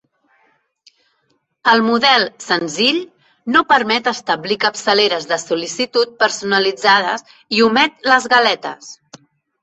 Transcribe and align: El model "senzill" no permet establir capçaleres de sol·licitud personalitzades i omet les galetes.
El 1.73 1.81
model 1.87 2.23
"senzill" 2.45 2.97
no 3.55 3.61
permet 3.73 4.09
establir 4.11 4.57
capçaleres 4.63 5.27
de 5.33 5.37
sol·licitud 5.41 6.15
personalitzades 6.23 7.25
i 7.59 7.61
omet 7.67 8.01
les 8.13 8.27
galetes. 8.35 8.89